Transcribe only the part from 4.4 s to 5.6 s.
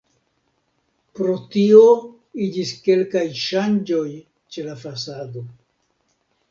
ĉe la fasado.